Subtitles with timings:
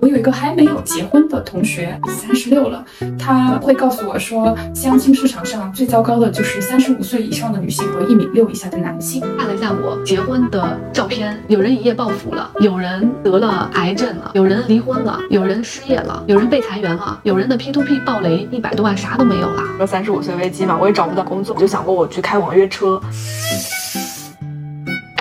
[0.00, 2.84] 我有一个还没有结婚的同学，三十六了，
[3.18, 9.22] 他会告诉我说，相亲市场上最糟糕的就是三十五岁以上的女性和一米六以下的男性。
[9.38, 19.62] 看了一下我结婚的照片，有人一夜暴富了，有人得了癌症了，有人离婚了，有人失业了，有人被裁员了，有人的 P to P 暴雷一百多万，啥都没有了。
[19.78, 23.00] 说三十五岁危机嘛，我也找不到工作，我就想过我去开网约车。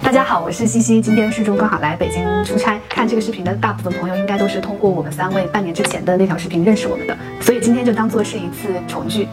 [0.06, 9.28] 大家好，我是西西，今天适中刚好来北京出差，看这个视频的大部分朋友应该都是通过我们三位半年之前的那条视频认识我们的，所以今天就当做是一次重聚。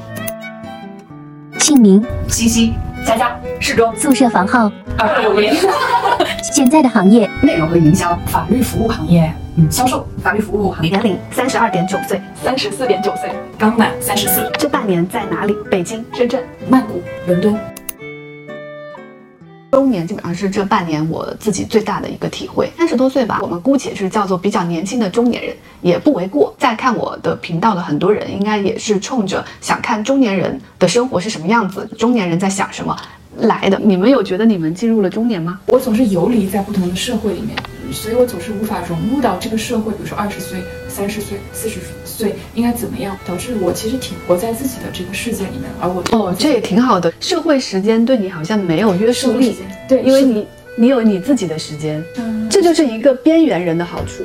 [1.59, 2.73] 姓名：西西，
[3.07, 5.53] 佳佳，适中，宿舍房号，二六零，
[6.43, 15.55] 现在的行业：内容和营销，法律服务行业，嗯，销售，法律服务行业，年龄：三十二点九岁，三十四点九岁，刚满三十四，这半年在哪里？
[15.71, 17.72] 北京、深圳、曼谷、伦敦。
[19.73, 22.71] 中年基本上是这半年我自己最大的一个体会。
[22.77, 26.55] 三十多岁吧，我们姑且是叫做比较年轻的中年人，也不为过。
[26.59, 32.95] 在看我的频道的很多人，应该也是冲着想看中年人的生活是什么样子，中年人在想什么
[33.39, 33.81] 来的。
[33.83, 35.59] 你们有觉得你们进入了中年吗？
[35.69, 37.57] 我总是游离在不同的社会里面，
[37.91, 39.91] 所以我总是无法融入到这个社会。
[39.93, 41.89] 比如说二十岁、三十岁、四十岁
[42.55, 47.13] 应该怎么样，导致我其实挺活在自己的这个世界里面，而我哦，这也挺好的。
[47.21, 49.57] 社会时间对你好像没有约束力，
[49.89, 50.47] 对，因为你
[50.77, 54.23] 你有你自己的时间，嗯，这就是一个边缘人的好处。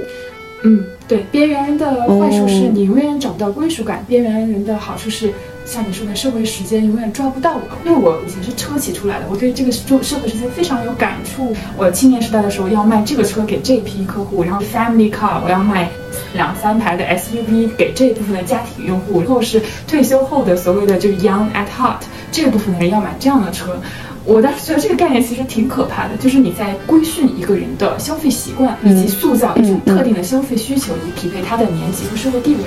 [0.64, 1.86] 嗯，对，边缘人的
[2.20, 5.32] 坏处是你永远找不到归属感，边缘人的好处是。
[5.68, 11.54] 像你说的，社会时间永远抓不到我，因为我以前是车企出来的，我对这个社社会时间非常有感触。
[11.76, 15.90] 我青年时代的时候要卖这个车给这批客户，然后 family car 我要卖
[16.34, 22.00] 两三台的 SUV 给这部分的家庭用户，然后是退休后的所谓的就是 young at heart
[22.32, 23.78] 这部分的人要买这样的车。
[24.24, 32.62] 我当时觉得这个概念其实挺可怕的，就是你在规训一个人的消费习惯，以及塑造一种特定的消费需求，以匹配他的年纪和社会地位。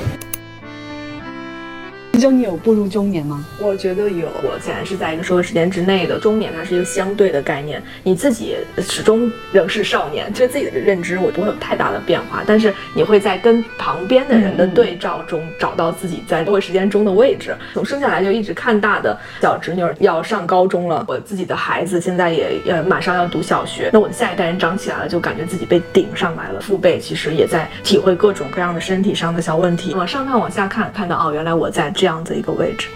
[2.20, 3.44] 就你有步入中年吗？
[3.58, 4.28] 我觉得有。
[4.42, 7.82] 我显然是在一个社会时间之内的中年，它是一个相对的概念。
[8.02, 17.56] 你自己始终仍是少年，对自己的认知我不会有太大的变化，但是你会在跟旁边的人的对照中找到自己在社会时间中的位置。
[17.74, 26.60] 从生下来就一直看大的小侄女要上高中了，我自己的孩子现在也呃马上要读小学，那我的下一代人长起来了，就感觉自己被顶上来了。
[26.60, 29.94] 父辈其实也在体会各种各样的身体上的小问题。
[29.94, 32.09] 往上看，往下看，看到哦，原来我在这样。
[32.10, 32.88] 这样子一个位置，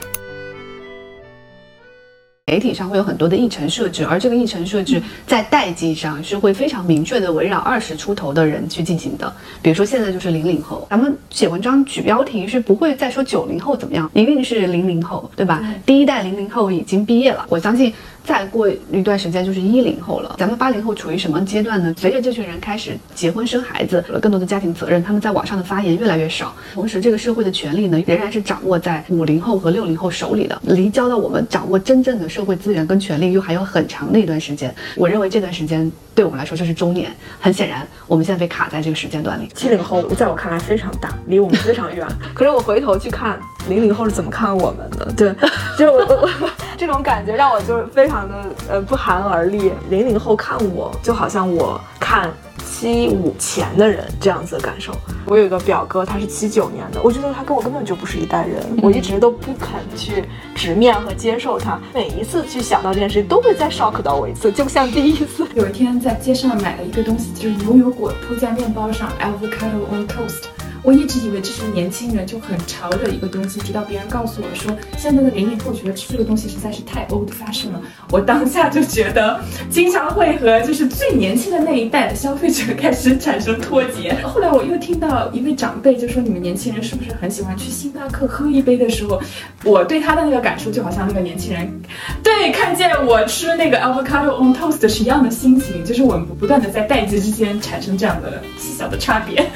[2.48, 9.32] 媒体上会有很多的议程设置，而这个议程设置在代际上是会非常明确的围绕二十出头的人去进行的。
[9.62, 15.62] 比如说现在就是零零后，咱们写文章举标题是不会再说九零后怎么样，一定是零零后，对吧？
[15.86, 17.94] 第一代零零后已经毕业了，我相信。
[18.24, 21.94] 再过一段时间就是一零后了，咱们八零后处于什么阶段呢？
[21.96, 26.54] 随着这群人开始结婚生孩子，有了更多的家庭责任，他们在网上的发言越来越少。
[26.72, 34.74] 同时，这个社会的权利呢，仍然是掌握在五零后和六零后手里的，离交到我们掌握真正的社会资源跟权利又还有很长的一段时间。
[34.96, 37.10] 我认为这段时间对我们来说就是中年。
[37.38, 39.50] 很显然，我们现在被卡在这个时间段里。
[39.54, 42.06] 七零后在我看来非常大，离我们非常远。
[42.32, 43.38] 可是我回头去看
[43.68, 45.34] 零零后是怎么看我们的， 对，
[45.78, 48.28] 就我我 这种感觉让我就是非常。
[48.28, 48.34] 的
[48.68, 52.30] 呃不寒而栗，零零后看我就好像我看
[52.64, 54.92] 七五前的人这样子的感受。
[55.26, 60.24] 我有一个表哥，他是七九年的，我觉得他跟我根本就不是一代人，我一直都不肯去
[60.54, 61.78] 直面和接受他。
[61.92, 65.46] 每一次去想到这件事情，都会再 shock 到我一次，就像第一次。
[65.54, 70.44] 有一天在街上买了一个东西，就是牛油果铺在面包上，avocado on toast。
[70.84, 77.80] 我一直以为这是年轻人就很潮的一个东西，直到别人告诉我说，现在的零零后觉得吃这个东西实在是太 old fashion 了。
[78.10, 79.40] 我当下就觉得，
[79.70, 84.14] 经常会和就是最年轻的那一代的消费者开始产生脱节。
[84.22, 89.18] 后来我又听到一位长辈就说，你们年轻人是不是很喜欢去星巴克喝一杯的时候，
[89.64, 91.80] 我对他的那个感受就好像那个年轻人，
[92.22, 99.50] 对看见我吃那个 avocado on toast 是一样的心情，就是我们不断的在代际之间产生这样的细小的差别。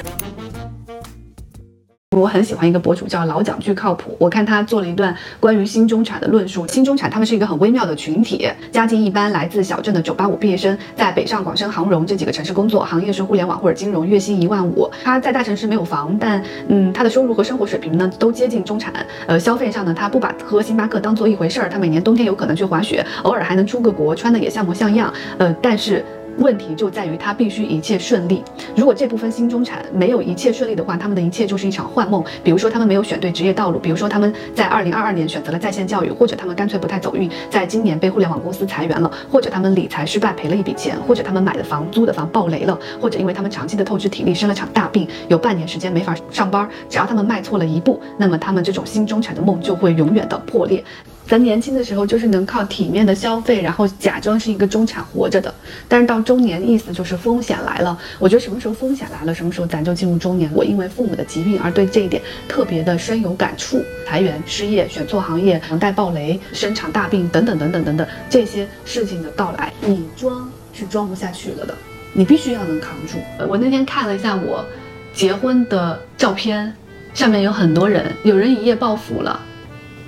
[2.19, 6.67] 我很喜欢一个博主叫老蒋巨靠谱，我看他做了一段关于新中产的论述。
[6.67, 14.89] 新中产他们是一个很微妙的群体，家境一般，来自小镇的九八五毕业生，在北上广深杭蓉这几个城市工作，行业是互联网或者金融，月薪一万五。
[15.03, 18.93] 他在大城市没有房，但嗯，他的收入和生活水平呢都接近中产。
[19.27, 25.13] 呃，消费上呢，他不把喝星巴克当做一回事儿，他每年冬天有可能去滑雪，偶尔还能出个国，穿的也像模像样。
[25.37, 26.03] 呃，但是。
[26.39, 28.43] 问题就在于他必须一切顺利。
[28.75, 32.23] 如果这部分新中产没有一切顺利的话，他们的一切就是一场幻梦。
[32.43, 46.67] 比如说他们没有选对职业道路，比如说他们在二零二二年选择了在线教育，或者他们干脆不太走运，在今年被互联网公司裁员了，或者他们理财失败赔了一笔钱，或者他们买的房租的房爆雷了，或者因为他们长期的透支体力生了场大病，有半年时间没法上班。
[46.89, 50.83] 只要他们迈错了一步，那么他们这种新中产的梦就会永远的破裂。
[51.29, 55.53] 咱年轻的时候就是能靠体面的消费，然后假装是一个中产活着的。
[55.87, 57.95] 但是到中年，意思就是风险来了。
[58.17, 60.49] 我觉得什么时候风险来了，什么时候咱就进入中年。
[60.55, 63.79] 我因为父母的疾病而对这一点特别的深有感触。
[64.07, 71.75] 裁员、失业、选错行业、房贷暴雷、生场大病等等等等等等这些事情的到来，你装是装不下去了的，
[72.11, 73.19] 你必须要能扛住。
[73.47, 74.65] 我那天看了一下我
[75.13, 76.73] 结婚的照片，
[77.13, 79.39] 上面有很多人，有人一夜暴富了，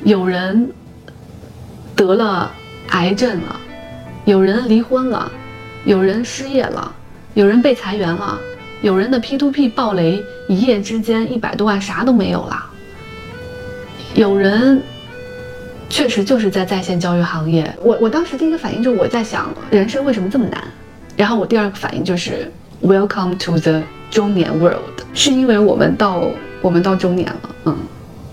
[0.04, 0.68] 有人。
[2.02, 2.52] 得了
[2.90, 3.56] 癌症了，
[4.26, 5.32] 有人离婚了，
[5.86, 6.92] 有人失业了，
[7.36, 8.40] 有人被裁员了，
[8.82, 12.66] 有人的 P to P 暴雷，一夜之间一百多万啥都没有了。
[14.16, 14.82] 有人
[15.90, 20.60] 确实就是在在线教育行业，我我当时第一个反应就是我在想人生为什么这么难，
[21.16, 22.52] 然后我第二个反应就是
[22.82, 26.24] Welcome to the 中年 world，是因为我们到
[26.64, 27.78] 我们到中年了，嗯，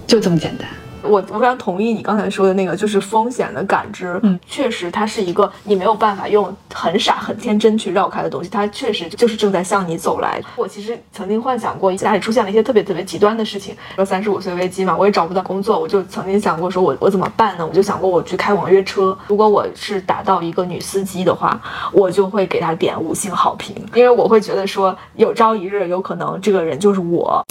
[0.07, 0.67] 就这么简单。
[1.09, 4.19] 我我非常同意你刚才说的那个，就是风险的感知。
[4.23, 8.51] 嗯，确实，它是一个你没有办法用很傻、很天真去绕开的东西。
[8.51, 10.41] 它确实就是正在向你走来。
[10.57, 17.67] 我其实曾经幻想过，家里出现了一些特别特别极端的事情，说三十五岁危机嘛，我也找不到工作，我就曾经想过，说我我怎么办呢？
[17.67, 21.61] 我就想过我去开网约车，如果我是打到一个女司机的话，
[21.93, 27.43] 我就会给她点五星好评，因为我会觉得说，有朝一日有可能这个人就是我。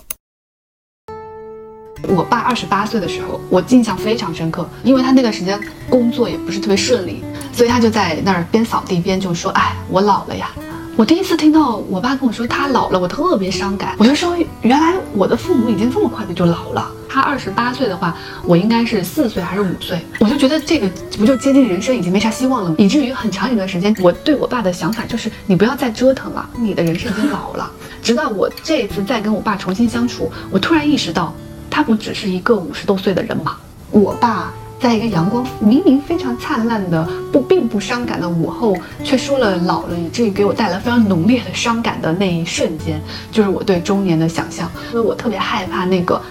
[2.03, 5.59] 我爸二十八岁的时候，我印象非常深刻，因为他那段时间
[5.89, 10.49] 工作也不是特别顺利，所以他就在那儿边扫地边就说：“哎，我老了呀。”
[10.95, 13.93] 我第一次听到我爸跟我说他老了，我特别伤感。
[13.99, 16.91] 我就说，原来我的父母已经这么快的就老了。
[17.07, 20.01] 他二十八岁的话，我应该是四岁还是五岁？
[20.19, 22.75] 我就觉得这个不就接近人生已经没啥希望了吗？
[22.79, 27.71] 以至于很长一段时间，我对我爸的想法就是，你不要再折腾了，你的人生已经老了。
[28.01, 31.31] 直到我这一次再跟我爸重新相处，我突然意识到。
[31.69, 33.57] 他不只是一个五十多岁的人嘛？
[33.91, 44.69] 我爸在一个阳光明明非常灿烂的不并不伤感的午后，却说了老了，以至于给我带来非常浓烈的伤感的那一瞬间，就是我对中年的想象。
[44.91, 46.21] 因为我特别害怕那个，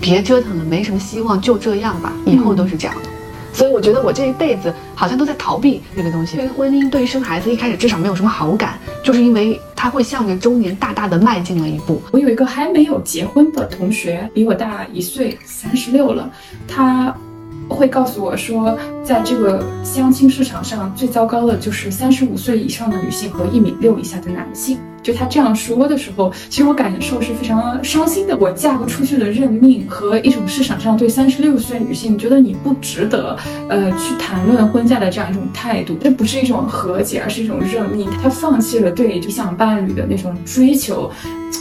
[0.00, 3.08] 别折腾了，没什么希望，就这样吧，以后都是这样的。
[3.56, 6.36] 所以我觉得我这一辈子好像都在逃避这个东西。
[6.36, 12.02] 对于婚姻，对于生孩子，一开始至少没有什么好感，就是因为他会向着中年大大的迈进了一步。
[12.12, 16.30] 我有一个还没有结婚的同学，比我大一岁，三十六了，
[16.68, 17.16] 他
[17.68, 24.78] 会告诉我说，在这个相亲市场上最糟糕的就是三十五岁以上的女性和一米六以下的男性。
[25.02, 28.36] 就他这样说的时候，其实我感受是非常伤心的。
[28.38, 33.36] 我嫁不出去的认命和一种市场上对三十六岁女性觉得你不值得，
[33.68, 38.10] 呃，去谈论婚嫁的这样一种态度，这不是一种和解，而是一种认命。
[38.20, 41.08] 他放弃了对理想伴侣的那种追求，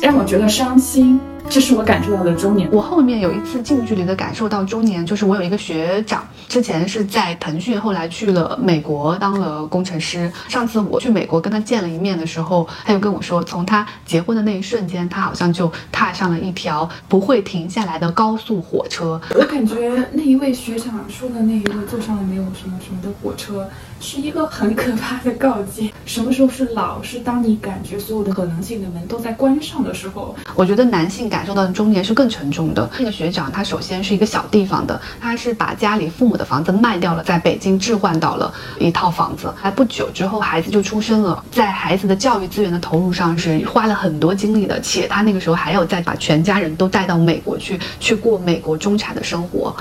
[0.01, 1.19] 让我觉得伤心。
[1.49, 2.69] 这是我感受到的中年。
[2.71, 10.29] 我后面有一次近距离的感受到中年，就是我有一个学长，之前是在腾讯，后来去了美国当了工程师。
[10.49, 19.19] 上次我去美国跟他见了一面的时候，他就跟我说，从他结婚的那一瞬间，他好像就踏上了一条不会停下来的高速火车。
[19.35, 23.65] 我感觉那一位学长说的那一位坐上了没有什么什么的火车。
[23.99, 25.91] 是一个很可怕的告诫。
[26.05, 27.01] 什么时候是老？
[27.01, 30.35] 是当你感觉所有的可能性的门都在关上的时候。
[30.53, 32.89] 我觉得男性感受到的中年是更沉重的。
[32.99, 39.51] 那个学长他首先是一个小地方的，他是把家里父母的房子卖掉了，在北京置换到了一套房子。
[39.55, 49.75] 还不久之后孩子就出生了，在孩子的教育资源的投入上是花了很多精力的，且他那个时候还要再把全家人都带到美国去，去过美国中产的生活。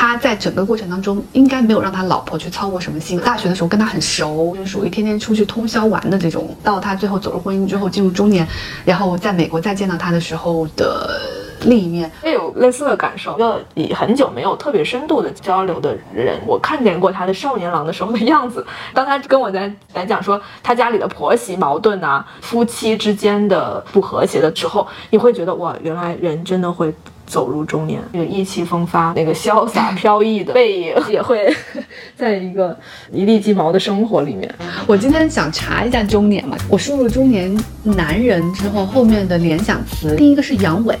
[0.00, 3.20] 他在整个过程当中应该没有让他老婆去操过什么心。
[3.20, 6.56] 大学的时候跟他很熟，就属于天天出去通宵玩的这种。
[6.64, 8.48] 到他最后走入婚姻之后进入中年，
[8.82, 11.20] 然后在美国再见到他的时候的
[11.64, 13.34] 另一面，也有类似的感受。
[13.34, 18.66] 一个以很久没有特别深度的交流的人，我看见过他的少年郎的时候的样子。
[18.94, 26.90] 当他跟我在来讲说他家里的婆媳矛盾啊，夫妻之间的不和谐的时候，你会觉得哇，原来人真的会。
[27.30, 31.48] 走入中年，那个意气风发、那个潇洒飘逸的背影，也会
[32.18, 32.76] 在一个
[33.12, 34.52] 一地鸡毛的生活里面。
[34.84, 40.96] 我今天想查一下中年嘛，我输入中年男人之后，后面的联想词，第一个是阳痿，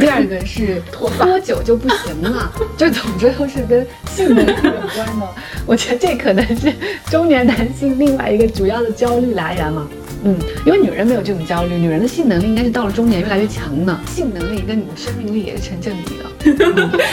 [0.00, 5.28] 第二个是脱多久就不行了， 就总之都是跟性能力有关的。
[5.64, 6.74] 我觉得这可能是
[7.06, 9.86] 中年男性另外一个主要的焦虑来源嘛。
[10.24, 13.96] 嗯，因为女人没有这种焦虑，女人的性能力应该是到了中年越来越强的。
[14.06, 16.24] 性能力跟你的生命力也是成正比的。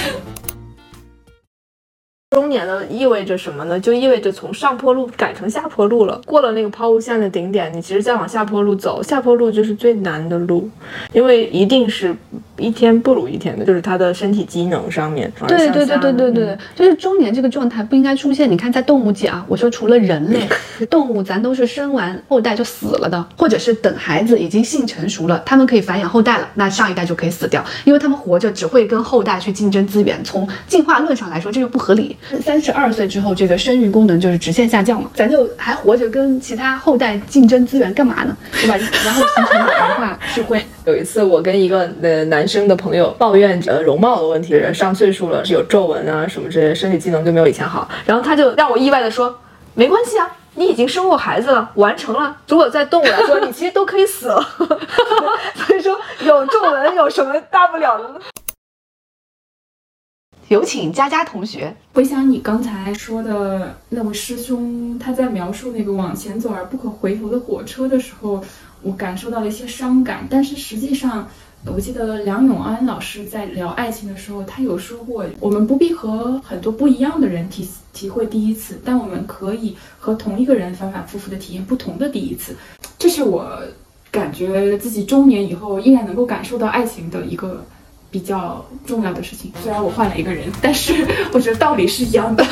[2.32, 3.80] 中年呢意味着什么呢？
[3.80, 6.20] 就意味着从上坡路改成下坡路了。
[6.26, 10.70] 过了那个抛物线的顶点，你其实再往下坡路走，下坡路就是最难的路，
[11.14, 12.14] 因为一定是
[12.58, 15.32] 一天不如一天的，就是他的身体机能上面。
[15.48, 18.50] 对对对对对嗯对，就是中年这个状态不应该出现。
[18.50, 20.48] 你看，在动物界啊，我说除了人类，
[20.90, 30.16] 动物咱都是生完后代就死了的，或者是等孩子已经性成熟了，他们可以繁衍后代了，那上一代就可以死掉，因为他们活着只会跟后代去竞争资源。
[30.24, 32.16] 从进化论上来说，这就不合理。
[32.42, 38.36] 三十二岁之后，这个生育功能就是直线下降了，咱就还活着跟其他后代竞争资源干嘛呢？
[38.54, 38.78] 对吧？
[39.06, 40.62] 然后形成老龄化是会。
[40.86, 47.90] 有一次，我跟一个呃男生的朋友抱怨呃容貌的问题，上岁数了是有皱纹啊什么这些，身体机能就没有以前好。
[48.06, 49.40] 然后他就让我意外的说，
[49.74, 52.38] 没关系啊，你已经生过孩子了，完成了。
[52.48, 54.42] 如果在动物来说，你其实都可以死了。
[55.56, 58.20] 所以说有皱纹有什么大不了的呢？
[60.48, 61.76] 有请佳佳同学。
[61.96, 68.40] 回想你刚才说的那位师兄，他在描述那个往前走而不可回头的火车的时候，
[68.84, 70.28] 我感受到了一些伤感。
[70.30, 71.28] 但是实际上，
[71.68, 82.56] 我记得梁永安老师在聊爱情的时候，他有说过，我们不必和很多不一样的人体体会第一次，但我们可以和同一个人反反复复的体验不同的第一次。
[82.98, 83.62] 这是我
[84.10, 87.64] 感觉自己中年以后依然能够感受到爱情的一个。
[88.12, 92.46] 比较重要的事情，虽然我换了一个人，但是 我觉得道理是一样的。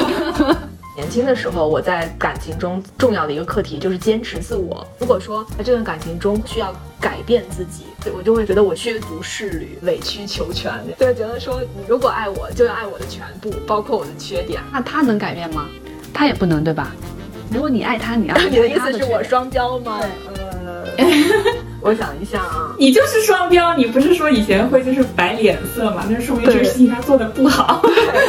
[0.96, 4.86] 年轻的时候，我在感情中重要的一个课题就是坚持自我。
[5.00, 14.62] 如果说在这段感情中需要改变自己，对我就会觉得我削足适履、委曲求全， 对觉得说你如果爱我，就要爱我的全部，包括我的缺点。
[14.72, 15.68] 那他能改变吗？
[16.14, 16.92] 他也不能，对吧？
[17.52, 20.00] 如果你爱他，你要 你的意思是我双标吗？
[20.66, 20.86] 呃，
[21.84, 26.06] 我想一下啊，你就是双标，你不是说以前会就是摆脸色嘛？
[26.10, 27.82] 那说明这个事情他做的不好。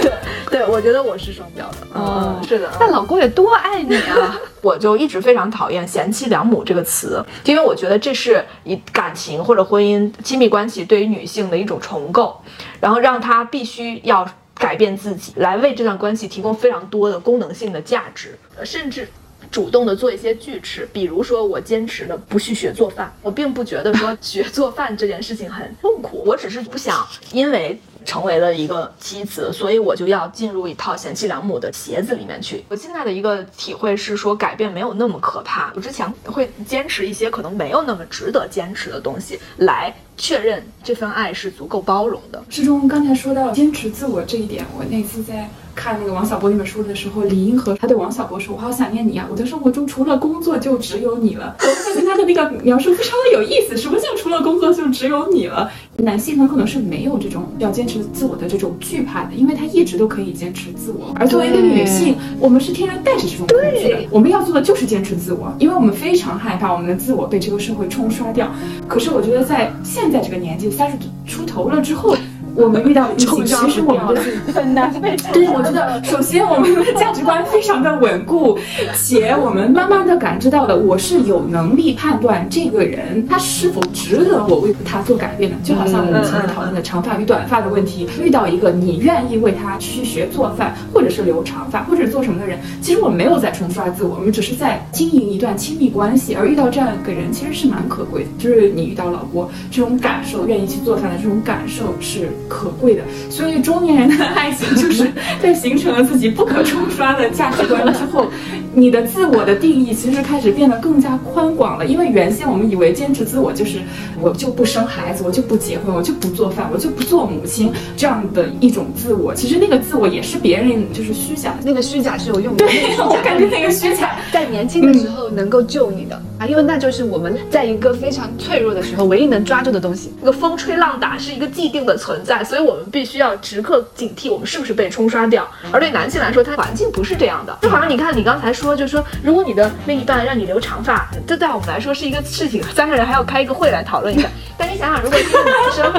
[0.03, 0.13] 对，
[0.51, 1.77] 对我觉得我是双标的。
[1.95, 2.69] 嗯，是的。
[2.81, 4.37] 那老公也多爱你啊！
[4.61, 12.41] 我就一直非常讨厌“贤妻良母”这个词，因为我觉得这是以感情或者婚姻、亲密关系对于女性的一种重构，
[12.81, 19.07] 然后让她必须要改变自己，来为这段关系提供非常多的功能性的价值，甚至。
[19.55, 32.65] 主动的做一些拒斥，比如说我坚持的不去学做饭，我并不觉得说学做饭这件事情很痛苦，我只是不想因为成为了一个妻子，所以我就要进入一套贤妻良母的鞋子里面去。
[32.69, 35.73] 我现在的一个体会是说，改变没有那么可怕。
[35.77, 42.43] 我之前会坚持一些可能没有那么值得坚持的东西，来确认这份爱是足够包容的。
[42.49, 53.77] 师中刚才说到坚持自我这一点，我那次在看那个王小波那本书的时候，李银河他对王小波说：“我好想念你啊，我的生活中除了工作就只有你了。”我发现他的那个描述非常的有意思。
[53.77, 55.71] 什么叫除了工作就只有你了？
[55.99, 61.13] 男性很可能是没有这种要坚持自我的这种惧怕的，因为他一直都可以坚持自我。
[61.17, 64.07] 而作为一个女性，我们是天然带着这种恐惧的。
[64.11, 68.49] 我们要做的就是坚持自我，因为我们非常害怕我们的自我被这个社会冲刷掉。
[68.87, 72.15] 可是我觉得在现现在这个年纪，三十出头了之后。
[72.57, 78.59] 我们遇到的疫情，其实我们的很难被对，我觉得首先我们的价值观非常的稳固，
[78.95, 85.57] 且我们慢慢的感知到了，我是有能力判断这个人他是否值得我为他做改变的。
[85.65, 96.35] 就好像我们前面讨论的长发与短发的问题，遇到一个你愿意为他去学做饭，或者是留长发，或者做什么的人，其实我们没有在冲刷自我，我们只是在经营一段亲密关系。
[96.35, 102.29] 而遇到这样一个人，其实是蛮可贵的，就是你遇到老郭这种感受，愿意去做饭的这种感受是。
[102.49, 105.11] 可贵的，所以中年人的爱情就是
[105.43, 108.27] 在形成了自己不可冲刷的价值观之后，
[108.75, 111.87] 你的自我的定义其实开始变得更加宽广了。
[111.87, 113.79] 因为原先我们以为坚持自我就是
[114.21, 119.35] 我就不生孩子，我就不结婚，我就不做饭，我就不做母亲这样的一种自我。
[119.35, 122.67] 其实那个自我也是别人就是虚假的，那个虚假是有用的。
[122.67, 130.13] 对，我感觉那个虚假在年轻的时候能够救你的啊，因为那就是我们在一个非常脆弱的时候唯一能抓住的东西。
[130.21, 132.34] 那个风吹浪打是一个既定的存在。
[132.43, 135.47] 所以我们必须要时刻警惕，我们是不是被冲刷掉。
[135.71, 137.57] 而对男性来说，他环境不是这样的。
[137.61, 144.29] 就好像你看，你刚才说，就是说，如果你的另一半让你留长发，这对我们来说是一个事情，三个人还要开一个会来讨论一下。
[144.57, 145.93] 但你想想，如果一个男生，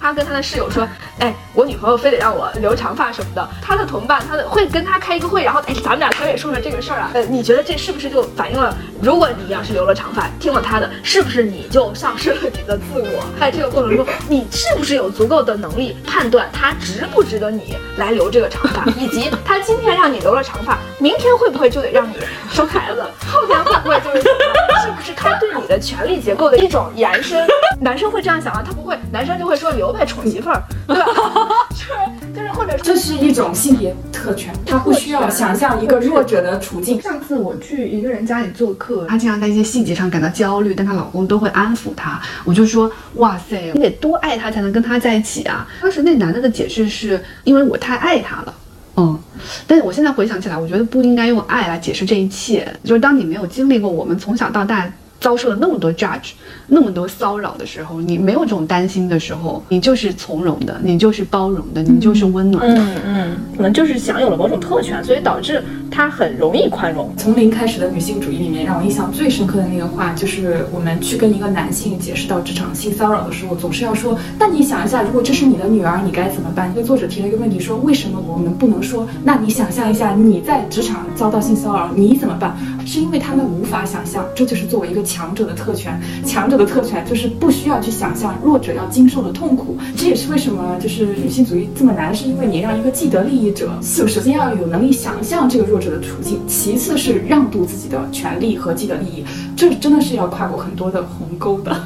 [0.00, 0.86] 他跟他的室友说，
[1.22, 7.12] 哎，我女朋友非得让我留长发什么的，她的同伴，她的会跟她开一个会，然后哎，咱们俩可以说说这个事儿啊。
[7.14, 13.24] 呃，你觉得这是不是就反映了如果你要是留了长发，听了她的，是不是你就丧失了你的自我？
[13.38, 22.16] 在这个过程中，你是不是有足够的能力判断她值不值得你来留这个长发， 以及她今天让你留了长发，明天会不会就得让你
[22.50, 23.04] 生孩子？
[23.30, 27.46] 后天会不会就是是不是他对你的权力结构的一种延伸？
[27.80, 31.11] 男生会这样想啊，他不会，男生就会说留呗，宠媳妇儿，对吧？
[31.70, 37.00] 就是就是或者这是一种性别特权，他不需要想象一个弱者的处境。
[37.00, 42.20] 上次我去一个人家里做客，她经常在一些细节上感到焦虑，但她老公都会安抚她。
[42.44, 45.66] 我就说，哇塞，你得多爱他才能跟他在一起啊！
[45.80, 48.54] 当时那男的的解释是因为我太爱他了，
[48.96, 49.18] 嗯。
[49.66, 52.66] 但是我现在回想起来，我觉得不应该用爱来解释这一切。
[52.84, 54.88] 就是当你没有经历过我们从小到大
[55.22, 56.32] 遭受了那么多 judge、
[56.66, 62.82] 那么多骚扰的时候，你没有这种担心的时候，你就是从容的，你就是包容的，你就是温暖的。
[62.82, 67.14] 嗯嗯，可能就是享有了某种特权，所以导致他很容易宽容。
[67.16, 79.06] 从零开始的女性主义里面，让我印象最深刻的那个话，就是我们去跟一个男性解释到职场性骚扰的时候，总是要说：“那你想一下，如果这是你的女儿，你该怎么办？”一个作者提了一个问题，说：“为什么我们不能说？
[79.22, 86.00] 那你想象一下，你在职场遭到性骚扰，你怎么办？”是因为他们无法想象，这就是作为一个强者的特权。
[86.24, 89.76] 强者的特权就是不需要去想象弱者要经受的痛苦。
[89.94, 101.76] 这也是为什么就是女性主义这么难，是因为你让一个既得利益者，首首先要有能力想象这个弱者的处境，其次是让渡自己的权利和既得利益，这真的是要跨过很多的鸿沟的。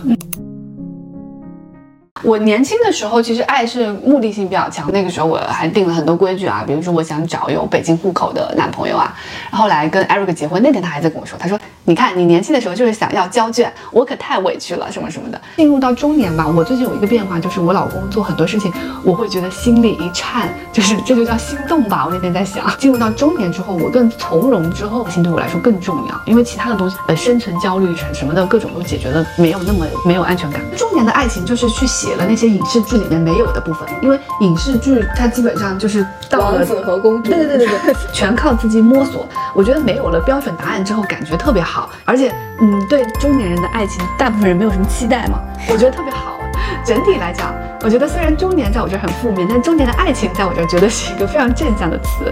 [2.27, 4.91] 我年轻的时候，其实爱是目的性比较强。
[4.91, 9.15] 那个时候我还定了很多规矩啊，比如说我想找有北京户口的男朋友啊。
[9.53, 11.57] 后来跟 Eric 结婚那天，他还在跟我说，他说
[11.87, 18.73] ：“你看，你年轻的时候就是想要交卷，我可太委屈了，什么什么的。”进入到中年吧，我最近有一个变化，就是我老公做很多事情，
[19.05, 22.07] 我会觉得心里一颤，就是这就叫心动吧。
[22.07, 30.61] 我那天在想，进入到中年之后，我更从容之后，心对我来说更重要，因为其他的东西，呃，生存焦虑什么的各种都解决的没有那么没有安全感。
[30.77, 39.27] 中年的爱情就是去写了那些影视剧里面没有的部分，因为影视剧它基本上就是到了王子和公主，对对对对对，全靠自己摸索。
[39.55, 45.39] 我觉得没有了标准答案之后，感觉特别好，而且，嗯，对中年人的爱情，大部分人没有什么期待嘛，
[45.71, 46.39] 我觉得特别好。
[46.85, 52.31] 整体来讲，我觉得虽然中年在我这儿很负面，但中年的爱情在我这儿绝对是一个非常正向的词。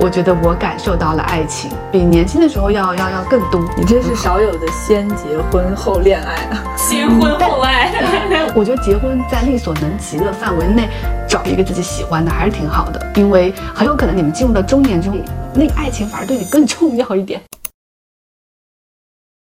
[0.00, 3.60] 我觉得我感受到了爱情，比年轻的时候要要要更多。
[3.76, 6.62] 你这是少有的先结婚后恋爱啊！
[6.76, 7.90] 先婚后爱，
[8.58, 10.88] 我觉得结婚在力所能及的范围内，
[11.28, 15.16] 找一个自己喜欢的还是挺好的，因为很有可能你们进入到中年之后，
[15.54, 17.40] 那个爱情反而对你更重要一点。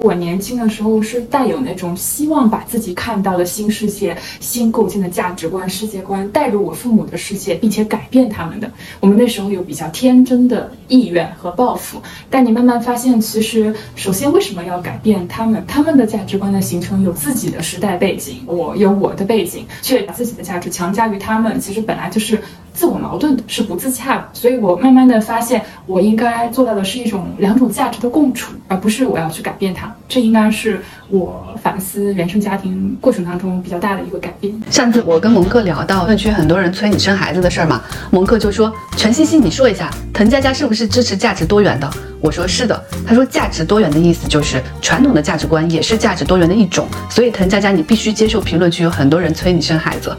[0.03, 8.71] 我年轻的时候是带有那种希望把自己看到的新世界、新构建的价值观、世界观带入我父母的世界，并且改变他们的。
[8.99, 15.63] 我们那时候有比较天真的意愿和抱负，但你慢慢发现，其实首先为什么要改变他们？
[15.67, 22.41] 他们的价值观的形成有自己的时代背景，我有我的背景，却把自己的价值强加于他们，其实本来就是
[22.81, 24.29] 自我矛盾的，是不自洽的。
[24.33, 29.95] 所以我慢慢的发现，我应该做到的是一种两种价值的共处，而不是我要去改变它。
[30.09, 34.51] 这应该是我反思原生家庭过程当中比较大的一个改变。
[34.71, 41.90] 上次我跟蒙克聊到论区很多人催你生孩子的事儿嘛，蒙克就说：“陈欣欣，你说一下，滕佳佳是不是支持价值多元的？”
[42.23, 50.16] 我说：“是的。”他说：“价值多元的意思就是传统的价值观也是价值多元的一种，所以滕佳佳你必须接受评论区有很多人催你生孩子。”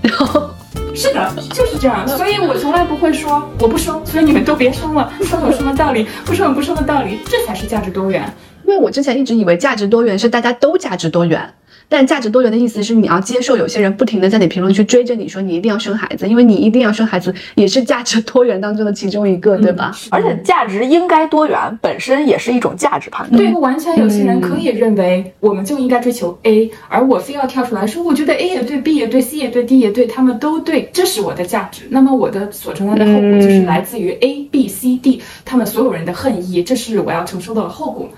[0.00, 0.53] 然后。
[0.94, 6.06] 是的，就是这样，所以我从来不会说我不生，所以你们都别生了，生有什么道理？
[6.24, 8.32] 不生有不生的道理，这才是价值多元。
[8.66, 11.52] 因为我之前一直以为价值多元是大家都价值多元，
[11.88, 19.94] 但价值多元的意思是你要接受有些人不停的在你评论区追着你说你一定要生孩子，因为你一定要生孩子也是价值多元当中的其中一个，对吧？
[20.10, 23.36] 而且价值应该多元本身也是一种价值判断。
[23.36, 31.82] 对，完全有些人可以认为我们就应该追求 A，而我非要跳出来说，我觉得 A 也对，B 也对，C 也对，D 也对，他们都对，这是我的价值。
[31.90, 38.08] 那么我的所承担的后果就是来自于 A、B、C、D 他们所有人的恨意，这是我要承受的后果。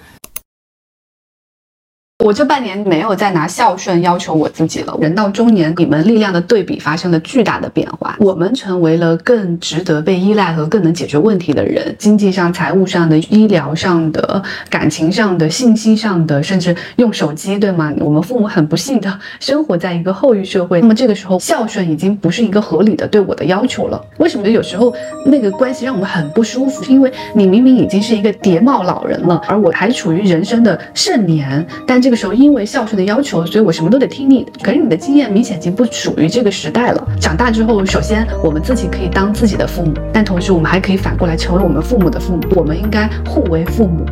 [2.27, 4.99] 我这半年没有再拿孝顺要求我自己了。
[5.01, 8.17] 人到中年，你们力量的对比发生了巨大的变化。
[8.19, 11.95] 我们成为了更值得被依赖和更能解决问题的人。
[12.01, 17.95] 经济上、财务上的、医疗上的、感情上的、信息上的，甚至用手机，对吗？
[18.01, 20.81] 我们父母很不幸的生活在一个后育社会。
[20.81, 24.05] 那么这个时候，孝顺已经不是一个合理的对我的要求了。
[24.19, 24.93] 为什么有时候
[25.25, 26.83] 那个关系让我们很不舒服？
[26.83, 32.16] 是因为你明明已经是一个叠帽老人了，而我还处于人生的盛年，但这个。
[32.17, 34.53] 时候，因为孝顺的要求，所以我什么都得听你的。
[34.63, 37.09] 可是你的经验明显已经不属于这个时代了。
[37.21, 42.43] 长大之后，首先我们自己可以当自己的父母，但同时我们还可以反过来成为我们父母的父母。
[42.55, 44.07] 我们应该互为父母，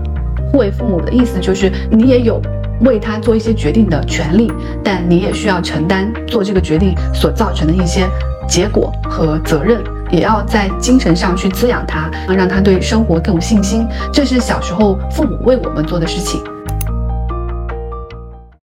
[0.53, 2.41] 互为父母的意思就是你也有
[2.81, 8.07] 为他做一些决定的权利，但你也需要承担做这个决定所造成的一些
[8.47, 13.87] 结果和责任，也要在精神上去滋养他，让他对生活更有信心。
[14.13, 16.43] 这是小时候父母为我们做的事情。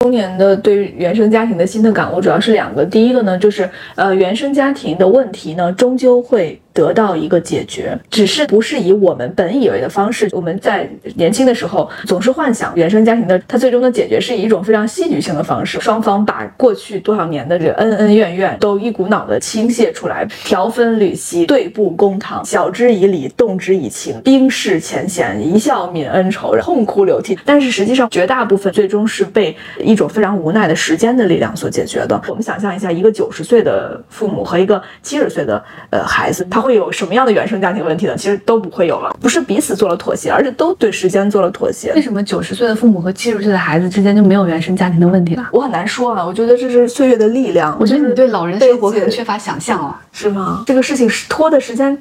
[0.01, 10.29] 中年的对原生家庭的新的感悟主要是两个，第一个呢，就是呃原生家庭的问题呢，终究会得到一个解决，只是不是以我们本以为的方式。
[10.31, 27.37] 我们在年轻的时候总是幻想原生家庭的它最终的解决是以一种非常戏剧性的方式，双方把过去多少年的这 恩恩怨怨都一股脑的倾泻出来，条分缕析，对簿公堂，晓之以理，动之以情，冰释前嫌，一笑泯恩仇，痛哭流涕。
[27.45, 32.21] 但是实际上绝大部分最终是被一种非常无奈的时间的力量所解决的。
[32.27, 38.15] 我们想象一下，一个九十岁的父母和一个七十岁的呃孩子，他会有什么样的原生家庭问题呢？
[38.15, 42.01] 其实都不会有了，不是彼此做了妥协，而是都对时间做了妥协为。
[42.01, 45.49] 什么九十岁的父母和七十岁的孩子之间就没有原生家庭的问题了？
[45.51, 47.75] 我很难说啊，我觉得这是岁月的力量。
[47.79, 49.95] 我觉得你对老人的生活可能缺乏想象哦。
[50.11, 50.63] 是吗？
[50.67, 51.97] 这个事情是拖的时间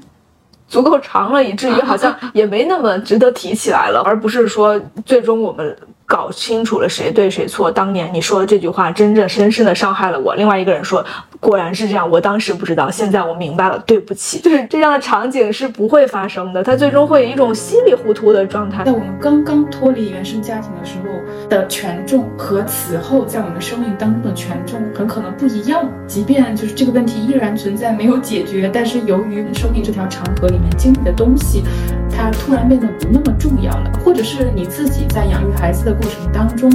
[0.68, 5.76] 足够长了，以至于好像 也没那么值得提起来了，而不是说最终我们
[6.10, 7.70] 搞清楚了谁对谁错。
[7.70, 10.34] 当年你说的这句话真正深深的伤害了我。
[10.34, 11.04] 另外一个人说，
[11.38, 14.40] 果然是这样，我当时不知道，现在我明白了，对不起。
[14.40, 18.90] 就是这样的场景是不会发生的，它最终会以一种稀里糊涂的状态在。
[18.90, 25.88] 我们刚刚脱离原生家庭的时候的权重和此后在我们生命当中的权重很可能不一样。
[26.08, 31.62] 即便就是这个问题依然存在，没有解决，但是由于生命这条长河里面经历的东西，
[32.10, 36.70] 它突然变得不那么重要了，或者是你自己在养育孩子的过程当中，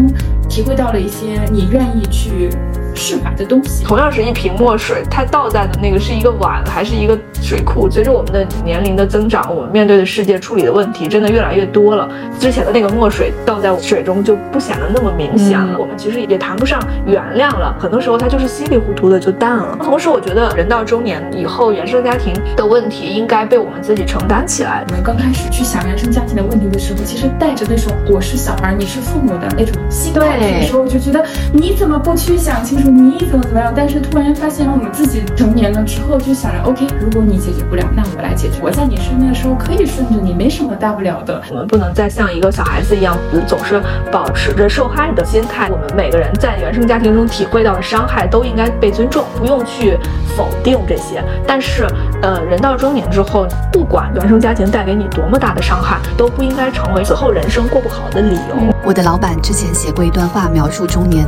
[0.48, 2.50] 体会到了一些你愿意去
[2.94, 3.84] 释怀的东西。
[3.84, 7.88] 同样是一瓶墨水，它倒在的那个是一个碗还是一个水库？
[7.88, 12.10] 随着我们的年龄的增长，我们面对的世界、处理的问题真的越来越多了。
[12.40, 15.78] 之前的那个墨水倒在水中就不显得那么明显了。
[15.78, 19.78] 我们其实也谈不上原谅了，很多时候它就是稀里糊涂的就淡了。
[19.84, 24.84] 同时，我觉得人到中年以后，原生家庭的问题应该被我们自己承担起来。
[24.88, 33.72] 我们刚开始去想原生家庭的问题的时候，其实带着那种我是小孩，你是父母的那种心态对的时候，就觉得你怎么不去想清楚，你怎么怎么样？
[33.76, 38.60] 但是突然发现了我们自己成年了之后，就想着 OK，如果你解决不了，那我来解决。
[38.62, 41.42] 我在你身边的时候可以顺着你，没什么大不了的。
[41.50, 45.70] 我们不能再像一个小孩子一样，总是保持着受害的心态。
[45.70, 49.98] 我们每个人在原生家庭中体会到的伤害都应该被尊重，不用去
[50.38, 51.22] 否定这些。
[51.46, 51.86] 但是，
[52.22, 58.56] 呃，人到中年之后，不管原生家庭带给你多么大的伤害，都不应该成为此后人生过不好的理由。
[58.86, 61.28] 我的老板之前写过一段话，描述中年。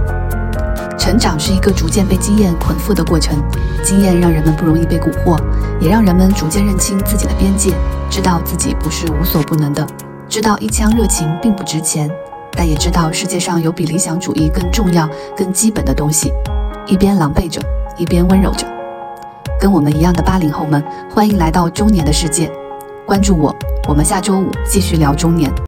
[0.98, 3.38] 成长是一个逐渐被经验捆缚的过程，
[3.84, 5.40] 经验让人们不容易被蛊惑，
[5.80, 7.72] 也让人们逐渐认清自己的边界，
[8.10, 9.86] 知道自己不是无所不能的，
[10.28, 12.10] 知道一腔热情并不值钱，
[12.52, 16.34] 但也知道世界上有比理想主义更重要、更基本的东西。
[16.88, 17.62] 一边狼狈着，
[17.98, 18.66] 一边温柔着。
[19.60, 22.52] 跟我们一样的八零后们，欢迎来到中年的世界。
[23.06, 23.56] 关注我，
[23.88, 25.52] 我们下周五继续聊中年。